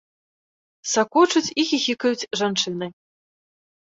Сакочуць 0.93 1.51
і 1.51 1.61
хіхікаюць 1.71 2.29
жанчыны. 2.41 2.87